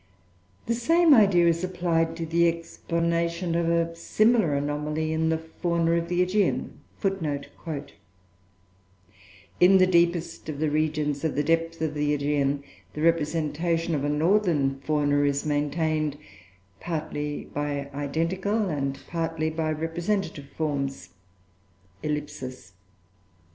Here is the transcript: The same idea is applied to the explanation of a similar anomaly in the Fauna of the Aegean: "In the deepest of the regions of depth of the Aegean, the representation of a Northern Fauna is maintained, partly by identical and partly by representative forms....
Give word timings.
The 0.65 0.73
same 0.73 1.13
idea 1.13 1.45
is 1.45 1.63
applied 1.63 2.15
to 2.17 2.25
the 2.25 2.47
explanation 2.47 3.53
of 3.53 3.69
a 3.69 3.95
similar 3.95 4.55
anomaly 4.55 5.13
in 5.13 5.29
the 5.29 5.37
Fauna 5.37 5.91
of 5.91 6.09
the 6.09 6.23
Aegean: 6.23 6.79
"In 7.03 7.43
the 9.77 9.85
deepest 9.85 10.49
of 10.49 10.57
the 10.57 10.71
regions 10.71 11.23
of 11.23 11.35
depth 11.45 11.79
of 11.83 11.93
the 11.93 12.15
Aegean, 12.15 12.63
the 12.95 13.03
representation 13.03 13.93
of 13.93 14.03
a 14.03 14.09
Northern 14.09 14.79
Fauna 14.79 15.21
is 15.23 15.45
maintained, 15.45 16.17
partly 16.79 17.43
by 17.53 17.87
identical 17.93 18.69
and 18.69 18.97
partly 19.05 19.51
by 19.51 19.71
representative 19.71 20.47
forms.... 20.57 21.09